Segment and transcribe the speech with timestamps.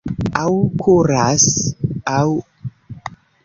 [0.43, 0.53] Aŭ
[0.87, 1.47] kuras,
[2.17, 2.25] aŭ...